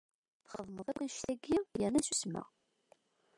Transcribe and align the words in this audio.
Txedmeḍ 0.45 0.87
akk 0.91 0.99
annect-agi, 1.03 1.57
yerna 1.79 2.01
ssusmeɣ. 2.01 2.47